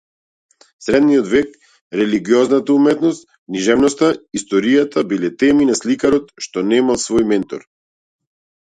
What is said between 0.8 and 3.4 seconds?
Средниот век, религиозната уметност,